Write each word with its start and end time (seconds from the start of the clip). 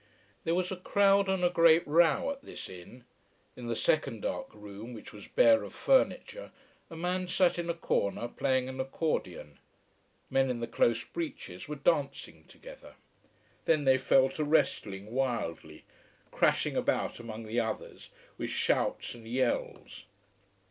There 0.45 0.55
was 0.55 0.71
a 0.71 0.77
crowd 0.77 1.29
and 1.29 1.45
a 1.45 1.51
great 1.51 1.87
row 1.87 2.31
at 2.31 2.41
this 2.41 2.67
inn. 2.69 3.03
In 3.55 3.67
the 3.67 3.75
second 3.75 4.21
dark 4.23 4.47
room, 4.51 4.95
which 4.95 5.13
was 5.13 5.27
bare 5.27 5.61
of 5.61 5.75
furniture, 5.75 6.49
a 6.89 6.95
man 6.95 7.27
sat 7.27 7.59
in 7.59 7.69
a 7.69 7.75
corner 7.75 8.27
playing 8.27 8.67
an 8.67 8.79
accordion. 8.79 9.59
Men 10.31 10.49
in 10.49 10.59
the 10.59 10.65
close 10.65 11.03
breeches 11.05 11.67
were 11.67 11.75
dancing 11.75 12.45
together. 12.45 12.95
Then 13.65 13.83
they 13.83 13.99
fell 13.99 14.27
to 14.29 14.43
wrestling 14.43 15.11
wildly, 15.11 15.83
crashing 16.31 16.75
about 16.75 17.19
among 17.19 17.43
the 17.43 17.59
others, 17.59 18.09
with 18.39 18.49
shouts 18.49 19.13
and 19.13 19.27
yells. 19.27 20.05